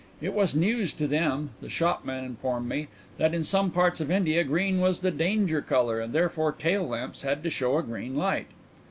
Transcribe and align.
It 0.19 0.33
was 0.33 0.55
news 0.55 0.93
to 0.93 1.05
them, 1.05 1.51
the 1.61 1.69
shopman 1.69 2.25
informed 2.25 2.67
me, 2.67 2.87
that 3.19 3.35
in 3.35 3.43
some 3.43 3.69
parts 3.69 4.01
of 4.01 4.09
India 4.09 4.43
green 4.43 4.79
was 4.81 5.01
the 5.01 5.11
danger 5.11 5.61
colour 5.61 5.99
and 6.01 6.11
therefore 6.11 6.53
tail 6.53 6.87
lamps 6.87 7.21
had 7.21 7.43
to 7.43 7.51
show 7.51 7.77
a 7.77 7.83
green 7.83 8.15
light. 8.15 8.47